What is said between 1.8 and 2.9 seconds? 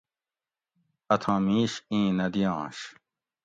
ایں نہ دئینش